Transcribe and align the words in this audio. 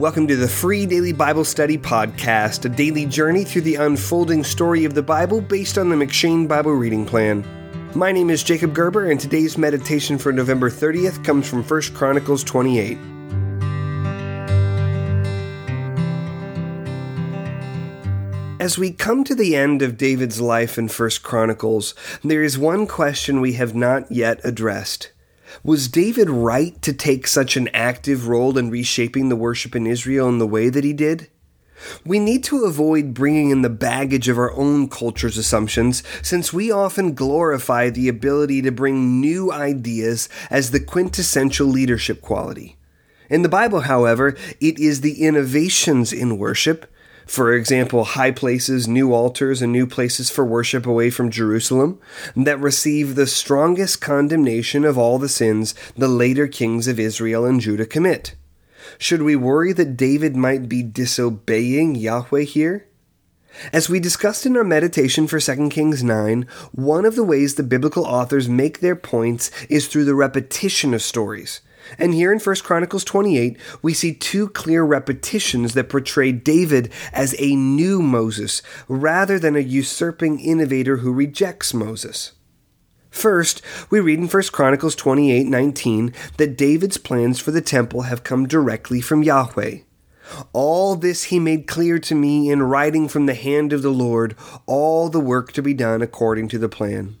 Welcome 0.00 0.26
to 0.28 0.36
the 0.36 0.48
free 0.48 0.86
daily 0.86 1.12
Bible 1.12 1.44
study 1.44 1.76
podcast, 1.76 2.64
a 2.64 2.70
daily 2.70 3.04
journey 3.04 3.44
through 3.44 3.60
the 3.60 3.74
unfolding 3.74 4.42
story 4.42 4.86
of 4.86 4.94
the 4.94 5.02
Bible 5.02 5.42
based 5.42 5.76
on 5.76 5.90
the 5.90 5.94
M'Cheyne 5.94 6.48
Bible 6.48 6.72
reading 6.72 7.04
plan. 7.04 7.44
My 7.94 8.10
name 8.10 8.30
is 8.30 8.42
Jacob 8.42 8.72
Gerber, 8.72 9.10
and 9.10 9.20
today's 9.20 9.58
meditation 9.58 10.16
for 10.16 10.32
November 10.32 10.70
30th 10.70 11.22
comes 11.22 11.46
from 11.46 11.62
1 11.62 11.82
Chronicles 11.92 12.42
28. 12.44 12.96
As 18.58 18.78
we 18.78 18.92
come 18.92 19.22
to 19.24 19.34
the 19.34 19.54
end 19.54 19.82
of 19.82 19.98
David's 19.98 20.40
life 20.40 20.78
in 20.78 20.88
1 20.88 21.10
Chronicles, 21.22 21.94
there 22.24 22.42
is 22.42 22.56
one 22.56 22.86
question 22.86 23.42
we 23.42 23.52
have 23.52 23.74
not 23.74 24.10
yet 24.10 24.40
addressed. 24.44 25.12
Was 25.62 25.88
David 25.88 26.30
right 26.30 26.80
to 26.82 26.92
take 26.92 27.26
such 27.26 27.56
an 27.56 27.68
active 27.74 28.28
role 28.28 28.56
in 28.56 28.70
reshaping 28.70 29.28
the 29.28 29.36
worship 29.36 29.74
in 29.74 29.86
Israel 29.86 30.28
in 30.28 30.38
the 30.38 30.46
way 30.46 30.68
that 30.68 30.84
he 30.84 30.92
did? 30.92 31.28
We 32.04 32.18
need 32.18 32.44
to 32.44 32.64
avoid 32.64 33.14
bringing 33.14 33.50
in 33.50 33.62
the 33.62 33.70
baggage 33.70 34.28
of 34.28 34.38
our 34.38 34.52
own 34.52 34.88
culture's 34.88 35.38
assumptions, 35.38 36.02
since 36.22 36.52
we 36.52 36.70
often 36.70 37.14
glorify 37.14 37.88
the 37.88 38.08
ability 38.08 38.62
to 38.62 38.72
bring 38.72 39.20
new 39.20 39.50
ideas 39.50 40.28
as 40.50 40.70
the 40.70 40.80
quintessential 40.80 41.66
leadership 41.66 42.20
quality. 42.20 42.76
In 43.30 43.42
the 43.42 43.48
Bible, 43.48 43.82
however, 43.82 44.36
it 44.60 44.78
is 44.78 45.00
the 45.00 45.22
innovations 45.24 46.12
in 46.12 46.36
worship 46.36 46.89
for 47.30 47.54
example, 47.54 48.02
high 48.02 48.32
places, 48.32 48.88
new 48.88 49.14
altars, 49.14 49.62
and 49.62 49.70
new 49.70 49.86
places 49.86 50.28
for 50.28 50.44
worship 50.44 50.84
away 50.84 51.10
from 51.10 51.30
Jerusalem, 51.30 52.00
that 52.34 52.58
receive 52.58 53.14
the 53.14 53.28
strongest 53.28 54.00
condemnation 54.00 54.84
of 54.84 54.98
all 54.98 55.16
the 55.16 55.28
sins 55.28 55.72
the 55.96 56.08
later 56.08 56.48
kings 56.48 56.88
of 56.88 56.98
Israel 56.98 57.44
and 57.44 57.60
Judah 57.60 57.86
commit. 57.86 58.34
Should 58.98 59.22
we 59.22 59.36
worry 59.36 59.72
that 59.74 59.96
David 59.96 60.34
might 60.34 60.68
be 60.68 60.82
disobeying 60.82 61.94
Yahweh 61.94 62.42
here? 62.42 62.88
As 63.72 63.88
we 63.88 64.00
discussed 64.00 64.44
in 64.44 64.56
our 64.56 64.64
meditation 64.64 65.28
for 65.28 65.38
2 65.38 65.68
Kings 65.68 66.02
9, 66.02 66.48
one 66.72 67.04
of 67.04 67.14
the 67.14 67.22
ways 67.22 67.54
the 67.54 67.62
biblical 67.62 68.06
authors 68.06 68.48
make 68.48 68.80
their 68.80 68.96
points 68.96 69.52
is 69.68 69.86
through 69.86 70.06
the 70.06 70.16
repetition 70.16 70.94
of 70.94 71.00
stories. 71.00 71.60
And 71.98 72.14
here 72.14 72.32
in 72.32 72.38
1 72.38 72.56
Chronicles 72.56 73.04
28, 73.04 73.56
we 73.82 73.94
see 73.94 74.14
two 74.14 74.48
clear 74.48 74.82
repetitions 74.82 75.74
that 75.74 75.88
portray 75.88 76.32
David 76.32 76.92
as 77.12 77.34
a 77.38 77.56
new 77.56 78.02
Moses 78.02 78.62
rather 78.88 79.38
than 79.38 79.56
a 79.56 79.60
usurping 79.60 80.40
innovator 80.40 80.98
who 80.98 81.12
rejects 81.12 81.74
Moses. 81.74 82.32
First, 83.10 83.60
we 83.90 83.98
read 84.00 84.20
in 84.20 84.28
1 84.28 84.52
Chronicles 84.52 84.94
28:19 84.94 86.12
that 86.36 86.56
David's 86.56 86.96
plans 86.96 87.40
for 87.40 87.50
the 87.50 87.60
temple 87.60 88.02
have 88.02 88.24
come 88.24 88.46
directly 88.46 89.00
from 89.00 89.22
Yahweh. 89.22 89.78
All 90.52 90.94
this 90.94 91.24
he 91.24 91.40
made 91.40 91.66
clear 91.66 91.98
to 91.98 92.14
me 92.14 92.50
in 92.50 92.62
writing 92.62 93.08
from 93.08 93.26
the 93.26 93.34
hand 93.34 93.72
of 93.72 93.82
the 93.82 93.90
Lord 93.90 94.36
all 94.66 95.08
the 95.08 95.20
work 95.20 95.52
to 95.52 95.62
be 95.62 95.74
done 95.74 96.02
according 96.02 96.48
to 96.48 96.58
the 96.58 96.68
plan. 96.68 97.16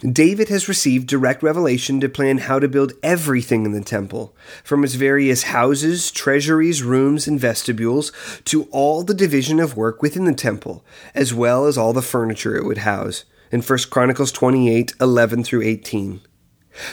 David 0.00 0.48
has 0.48 0.68
received 0.68 1.06
direct 1.06 1.42
revelation 1.42 2.00
to 2.00 2.08
plan 2.08 2.38
how 2.38 2.58
to 2.58 2.68
build 2.68 2.92
everything 3.02 3.64
in 3.64 3.72
the 3.72 3.80
temple, 3.80 4.34
from 4.62 4.84
its 4.84 4.94
various 4.94 5.44
houses, 5.44 6.10
treasuries, 6.10 6.82
rooms, 6.82 7.26
and 7.26 7.40
vestibules, 7.40 8.12
to 8.44 8.64
all 8.70 9.02
the 9.02 9.14
division 9.14 9.60
of 9.60 9.76
work 9.76 10.02
within 10.02 10.24
the 10.24 10.34
temple, 10.34 10.84
as 11.14 11.32
well 11.32 11.66
as 11.66 11.78
all 11.78 11.92
the 11.92 12.02
furniture 12.02 12.56
it 12.56 12.64
would 12.64 12.78
house, 12.78 13.24
in 13.50 13.62
1 13.62 13.78
Chronicles 13.90 14.32
28 14.32 14.94
11 15.00 15.44
through 15.44 15.62
18. 15.62 16.20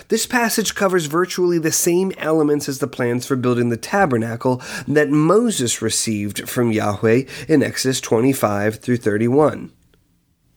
This 0.09 0.25
passage 0.25 0.75
covers 0.75 1.05
virtually 1.05 1.58
the 1.58 1.71
same 1.71 2.11
elements 2.17 2.67
as 2.67 2.80
the 2.80 2.88
plans 2.88 3.25
for 3.25 3.38
building 3.38 3.69
the 3.69 3.77
tabernacle 3.77 4.61
that 4.88 5.09
Moses 5.09 5.81
received 5.81 6.49
from 6.49 6.71
Yahweh 6.71 7.23
in 7.47 7.64
Exodus 7.64 8.02
25 8.02 8.75
through 8.75 8.98
31. 8.98 9.71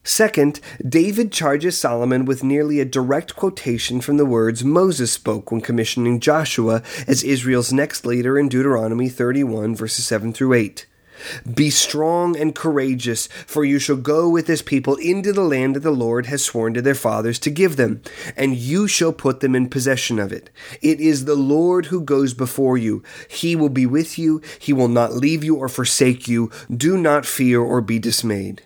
Second, 0.05 0.59
David 0.87 1.31
charges 1.31 1.79
Solomon 1.79 2.25
with 2.25 2.43
nearly 2.43 2.81
a 2.81 2.85
direct 2.85 3.37
quotation 3.37 4.01
from 4.01 4.17
the 4.17 4.27
words 4.27 4.65
Moses 4.65 5.13
spoke 5.13 5.53
when 5.53 5.61
commissioning 5.61 6.19
Joshua 6.19 6.83
as 7.07 7.23
Israel's 7.23 7.73
next 7.73 8.05
leader 8.05 8.37
in 8.37 8.49
Deuteronomy 8.49 9.09
31, 9.09 9.77
verses 9.77 10.05
7 10.05 10.33
through 10.33 10.55
8. 10.55 10.87
Be 11.55 11.71
strong 11.71 12.37
and 12.37 12.53
courageous, 12.53 13.29
for 13.47 13.65
you 13.65 13.79
shall 13.79 13.97
go 13.97 14.29
with 14.29 14.49
this 14.49 14.61
people 14.61 14.97
into 14.97 15.33
the 15.33 15.43
land 15.43 15.77
that 15.77 15.81
the 15.81 15.93
Lord 15.93 16.27
has 16.27 16.45
sworn 16.45 16.75
to 16.75 16.83
their 16.83 16.97
fathers 16.97 17.39
to 17.41 17.51
give 17.51 17.77
them, 17.77 18.03
and 18.37 18.57
you 18.57 18.89
shall 18.89 19.13
put 19.13 19.39
them 19.39 19.55
in 19.55 19.69
possession 19.69 20.19
of 20.19 20.33
it. 20.33 20.51
It 20.81 21.01
is 21.01 21.27
the 21.27 21.37
Lord 21.37 21.87
who 21.87 22.01
goes 22.01 22.35
before 22.35 22.77
you. 22.77 23.05
He 23.29 23.55
will 23.55 23.69
be 23.69 23.87
with 23.87 24.19
you, 24.19 24.43
he 24.59 24.73
will 24.73 24.89
not 24.89 25.15
leave 25.15 25.45
you 25.45 25.55
or 25.55 25.69
forsake 25.69 26.27
you. 26.27 26.51
Do 26.75 26.99
not 26.99 27.25
fear 27.25 27.61
or 27.61 27.81
be 27.81 28.01
dismayed. 28.01 28.63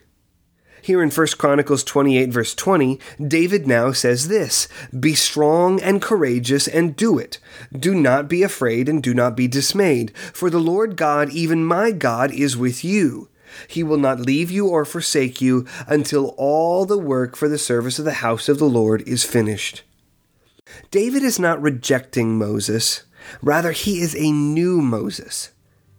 Here 0.87 1.03
in 1.03 1.11
1 1.11 1.27
Chronicles 1.37 1.83
28, 1.83 2.29
verse 2.29 2.55
20, 2.55 3.01
David 3.27 3.67
now 3.67 3.91
says 3.91 4.29
this 4.29 4.69
Be 4.97 5.17
strong 5.17 5.83
and 5.83 6.01
courageous 6.01 6.69
and 6.69 6.95
do 6.95 7.19
it. 7.19 7.41
Do 7.77 7.93
not 7.93 8.29
be 8.29 8.45
afraid 8.45 8.89
and 8.89 9.03
do 9.03 9.13
not 9.13 9.37
be 9.37 9.49
dismayed, 9.49 10.17
for 10.17 10.49
the 10.49 10.61
Lord 10.61 10.97
God, 10.97 11.29
even 11.31 11.65
my 11.65 11.91
God, 11.91 12.31
is 12.31 12.57
with 12.57 12.85
you. 12.85 13.29
He 13.67 13.83
will 13.83 13.99
not 13.99 14.21
leave 14.21 14.49
you 14.49 14.69
or 14.69 14.85
forsake 14.85 15.41
you 15.41 15.67
until 15.89 16.37
all 16.39 16.87
the 16.87 16.99
work 16.99 17.35
for 17.35 17.49
the 17.49 17.59
service 17.59 17.99
of 17.99 18.05
the 18.05 18.23
house 18.23 18.49
of 18.49 18.61
the 18.61 18.69
Lord 18.69 19.03
is 19.09 19.25
finished. 19.25 19.83
David 20.93 21.25
is 21.25 21.41
not 21.41 21.61
rejecting 21.61 22.39
Moses, 22.39 23.03
rather, 23.43 23.73
he 23.73 23.99
is 23.99 24.15
a 24.15 24.31
new 24.31 24.81
Moses. 24.81 25.51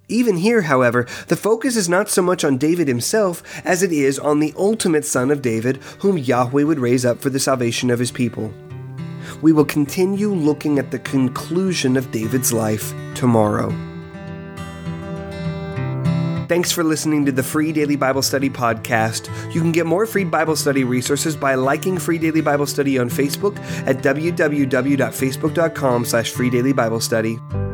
Even 0.09 0.37
here, 0.37 0.61
however, 0.61 1.05
the 1.27 1.35
focus 1.35 1.75
is 1.75 1.89
not 1.89 2.09
so 2.09 2.21
much 2.21 2.45
on 2.45 2.57
David 2.57 2.87
himself 2.87 3.43
as 3.65 3.83
it 3.83 3.91
is 3.91 4.17
on 4.17 4.39
the 4.39 4.53
ultimate 4.57 5.03
son 5.03 5.31
of 5.31 5.41
David, 5.41 5.77
whom 5.99 6.17
Yahweh 6.17 6.63
would 6.63 6.79
raise 6.79 7.05
up 7.05 7.19
for 7.19 7.29
the 7.29 7.39
salvation 7.39 7.89
of 7.89 7.99
his 7.99 8.11
people. 8.11 8.53
We 9.41 9.51
will 9.51 9.65
continue 9.65 10.33
looking 10.33 10.79
at 10.79 10.91
the 10.91 10.99
conclusion 10.99 11.97
of 11.97 12.11
David's 12.11 12.53
life 12.53 12.93
tomorrow. 13.15 13.69
Thanks 16.47 16.71
for 16.71 16.85
listening 16.85 17.25
to 17.25 17.33
the 17.33 17.43
Free 17.43 17.73
Daily 17.73 17.97
Bible 17.97 18.21
Study 18.21 18.49
podcast. 18.49 19.27
You 19.53 19.59
can 19.59 19.73
get 19.73 19.85
more 19.85 20.05
free 20.05 20.23
Bible 20.23 20.55
study 20.55 20.85
resources 20.85 21.35
by 21.35 21.55
liking 21.55 21.97
Free 21.97 22.17
Daily 22.17 22.39
Bible 22.39 22.65
Study 22.65 22.97
on 22.97 23.09
Facebook 23.09 23.57
at 23.85 23.97
www.facebook.com 23.97 26.05
slash 26.05 26.33
freedailyBiblestudy 26.33 27.66